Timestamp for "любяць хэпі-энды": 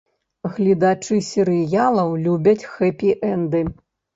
2.25-3.63